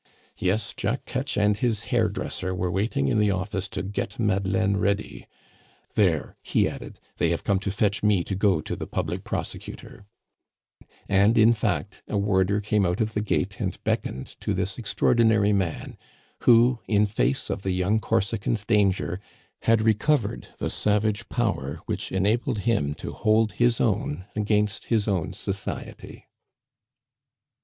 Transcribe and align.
"Yes, 0.39 0.73
Jack 0.73 1.05
Ketch 1.05 1.37
and 1.37 1.55
his 1.55 1.83
hairdresser 1.83 2.55
were 2.55 2.71
waiting 2.71 3.07
in 3.07 3.19
the 3.19 3.29
office 3.29 3.67
to 3.69 3.83
get 3.83 4.17
Madeleine 4.17 4.77
ready. 4.77 5.27
There," 5.93 6.35
he 6.41 6.67
added, 6.67 6.99
"they 7.17 7.29
have 7.29 7.43
come 7.43 7.59
to 7.59 7.69
fetch 7.69 8.01
me 8.01 8.23
to 8.23 8.33
go 8.33 8.61
to 8.61 8.75
the 8.75 8.87
public 8.87 9.23
prosecutor." 9.23 10.07
And, 11.07 11.37
in 11.37 11.53
fact, 11.53 12.01
a 12.07 12.17
warder 12.17 12.59
came 12.59 12.83
out 12.83 12.99
of 12.99 13.13
the 13.13 13.21
gate 13.21 13.59
and 13.59 13.77
beckoned 13.83 14.25
to 14.39 14.55
this 14.55 14.79
extraordinary 14.79 15.53
man, 15.53 15.99
who, 16.45 16.79
in 16.87 17.05
face 17.05 17.51
of 17.51 17.61
the 17.61 17.69
young 17.69 17.99
Corsican's 17.99 18.65
danger, 18.65 19.19
had 19.69 19.83
recovered 19.83 20.47
his 20.57 20.87
own 20.87 21.75
against 24.35 24.85
his 24.85 25.07
own 25.07 25.33
society. 25.33 26.25